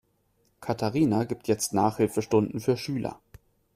[0.61, 3.21] Katharina gibt jetzt Nachhilfestunden für Schüler.